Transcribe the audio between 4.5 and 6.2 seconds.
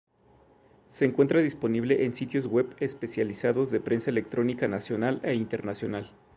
nacional e internacional.